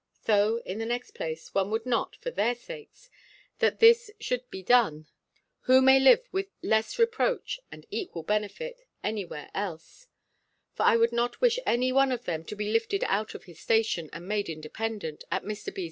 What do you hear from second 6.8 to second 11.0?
reproach, and equal benefit, any where else; for I